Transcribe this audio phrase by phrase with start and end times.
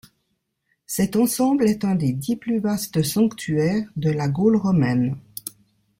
[0.87, 5.15] Cet ensemble est un des dix plus vastes sanctuaires de la Gaule romaine.